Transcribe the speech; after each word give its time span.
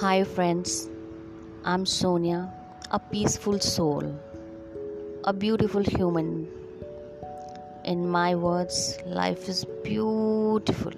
Hi, 0.00 0.24
friends. 0.24 0.90
I'm 1.64 1.86
Sonia, 1.86 2.52
a 2.90 2.98
peaceful 2.98 3.58
soul, 3.58 4.04
a 5.24 5.32
beautiful 5.32 5.82
human. 5.82 6.48
In 7.84 8.06
my 8.06 8.34
words, 8.34 8.98
life 9.06 9.48
is 9.48 9.64
beautiful. 9.82 10.92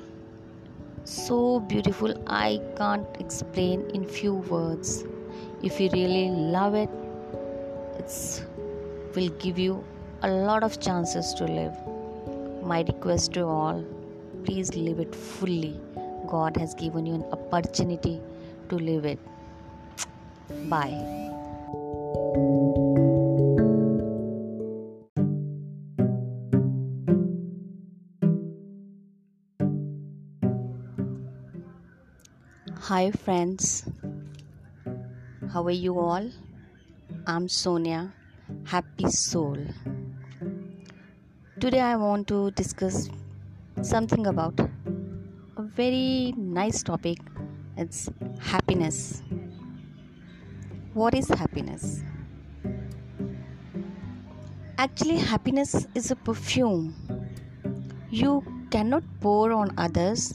So 1.05 1.61
beautiful, 1.61 2.13
I 2.27 2.61
can't 2.77 3.07
explain 3.21 3.83
in 3.91 4.05
few 4.05 4.35
words. 4.35 5.05
If 5.63 5.79
you 5.79 5.91
really 5.93 6.31
love 6.31 6.75
it, 6.75 6.91
it 8.01 8.45
will 9.15 9.29
give 9.45 9.61
you 9.61 9.85
a 10.23 10.29
lot 10.29 10.65
of 10.65 10.81
chances 10.81 11.33
to 11.35 11.45
live. 11.45 11.77
My 12.65 12.81
request 12.81 13.35
to 13.35 13.47
all 13.47 13.85
please 14.45 14.75
live 14.75 14.99
it 14.99 15.15
fully. 15.15 15.81
God 16.27 16.57
has 16.57 16.75
given 16.75 17.07
you 17.07 17.15
an 17.15 17.25
opportunity 17.31 18.21
to 18.69 18.77
live 18.77 19.05
it. 19.05 19.19
Bye. 20.69 21.19
Hi, 32.89 33.11
friends. 33.11 33.85
How 35.53 35.63
are 35.65 35.71
you 35.71 35.99
all? 35.99 36.31
I'm 37.27 37.49
Sonia, 37.49 38.15
happy 38.65 39.11
soul. 39.11 39.59
Today, 41.61 41.81
I 41.81 41.97
want 41.97 42.29
to 42.29 42.51
discuss 42.53 43.11
something 43.83 44.27
about 44.27 44.59
a 44.61 45.63
very 45.63 46.33
nice 46.37 46.83
topic 46.83 47.19
it's 47.79 48.11
happiness. 48.41 49.23
What 50.95 51.15
is 51.15 51.29
happiness? 51.29 52.03
Actually, 54.77 55.19
happiness 55.19 55.87
is 55.95 56.11
a 56.11 56.17
perfume 56.17 56.95
you 58.11 58.43
cannot 58.71 59.05
pour 59.21 59.53
on 59.53 59.73
others 59.79 60.35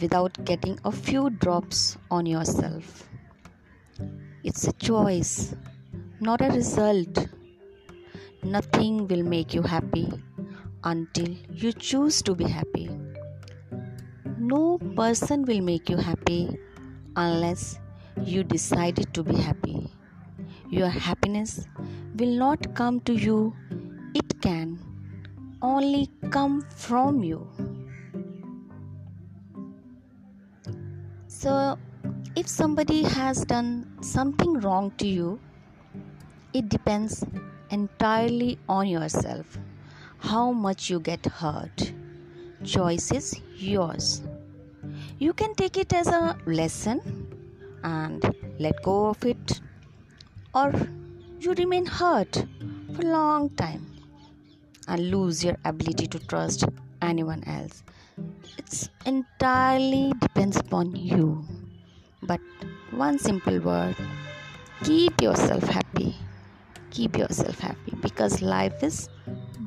without 0.00 0.44
getting 0.44 0.78
a 0.84 0.92
few 0.92 1.30
drops 1.30 1.96
on 2.12 2.26
yourself. 2.26 3.08
It's 4.44 4.68
a 4.68 4.72
choice, 4.74 5.56
not 6.20 6.40
a 6.42 6.50
result. 6.50 7.26
Nothing 8.44 9.08
will 9.08 9.24
make 9.24 9.52
you 9.52 9.62
happy 9.62 10.12
until 10.84 11.28
you 11.50 11.72
choose 11.72 12.22
to 12.22 12.36
be 12.36 12.44
happy. 12.44 12.91
No 14.44 14.76
person 14.96 15.44
will 15.44 15.60
make 15.60 15.88
you 15.88 15.96
happy 15.96 16.58
unless 17.14 17.78
you 18.24 18.42
decided 18.42 19.14
to 19.14 19.22
be 19.22 19.36
happy. 19.36 19.88
Your 20.68 20.88
happiness 20.88 21.68
will 22.16 22.34
not 22.36 22.74
come 22.74 22.98
to 23.02 23.12
you, 23.12 23.54
it 24.16 24.40
can 24.42 24.80
only 25.62 26.10
come 26.30 26.62
from 26.74 27.22
you. 27.22 27.46
So, 31.28 31.78
if 32.34 32.48
somebody 32.48 33.04
has 33.04 33.44
done 33.44 33.86
something 34.00 34.54
wrong 34.54 34.90
to 34.98 35.06
you, 35.06 35.38
it 36.52 36.68
depends 36.68 37.24
entirely 37.70 38.58
on 38.68 38.88
yourself 38.88 39.56
how 40.18 40.50
much 40.50 40.90
you 40.90 40.98
get 40.98 41.24
hurt. 41.26 41.92
Choice 42.64 43.12
is 43.12 43.40
yours. 43.56 44.22
You 45.22 45.32
can 45.32 45.54
take 45.54 45.76
it 45.78 45.92
as 45.92 46.08
a 46.08 46.36
lesson 46.46 47.00
and 47.84 48.24
let 48.58 48.82
go 48.82 49.06
of 49.06 49.24
it, 49.24 49.60
or 50.52 50.72
you 51.38 51.52
remain 51.52 51.86
hurt 51.86 52.44
for 52.92 53.02
a 53.02 53.04
long 53.04 53.50
time 53.50 53.86
and 54.88 55.12
lose 55.12 55.44
your 55.44 55.56
ability 55.64 56.08
to 56.08 56.18
trust 56.18 56.64
anyone 57.00 57.44
else. 57.44 57.84
It's 58.58 58.88
entirely 59.06 60.12
depends 60.18 60.56
upon 60.56 60.96
you. 60.96 61.44
But 62.24 62.40
one 62.90 63.20
simple 63.20 63.60
word 63.60 63.94
keep 64.82 65.22
yourself 65.22 65.62
happy. 65.62 66.16
Keep 66.90 67.16
yourself 67.16 67.60
happy 67.60 67.94
because 68.00 68.42
life 68.42 68.82
is 68.82 69.08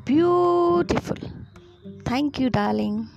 beautiful. 0.04 1.16
Thank 2.04 2.40
you, 2.40 2.50
darling. 2.50 3.08